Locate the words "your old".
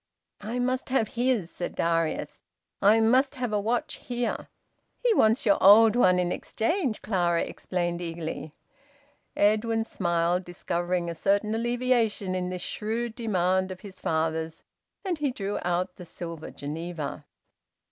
5.45-5.95